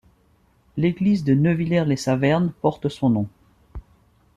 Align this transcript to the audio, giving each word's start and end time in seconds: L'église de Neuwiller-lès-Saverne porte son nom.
L'église 0.77 1.23
de 1.23 1.35
Neuwiller-lès-Saverne 1.35 2.51
porte 2.59 2.89
son 2.89 3.11
nom. 3.11 3.27